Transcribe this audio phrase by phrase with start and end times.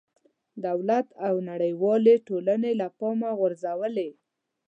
[0.65, 4.09] دولت او نړېوالې ټولنې له پامه غورځولې.